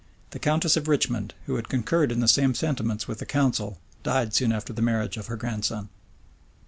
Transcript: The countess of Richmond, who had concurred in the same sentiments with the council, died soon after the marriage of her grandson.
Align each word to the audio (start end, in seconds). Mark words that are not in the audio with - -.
The 0.31 0.39
countess 0.39 0.75
of 0.75 0.87
Richmond, 0.87 1.35
who 1.45 1.57
had 1.57 1.69
concurred 1.69 2.11
in 2.11 2.21
the 2.21 2.27
same 2.27 2.55
sentiments 2.55 3.07
with 3.07 3.19
the 3.19 3.25
council, 3.27 3.77
died 4.01 4.33
soon 4.33 4.51
after 4.51 4.73
the 4.73 4.81
marriage 4.81 5.15
of 5.15 5.27
her 5.27 5.35
grandson. 5.37 5.89